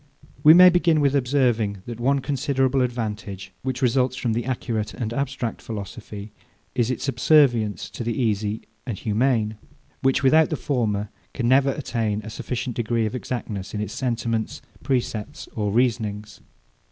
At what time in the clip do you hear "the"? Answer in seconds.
4.33-4.45, 8.03-8.19, 10.49-10.55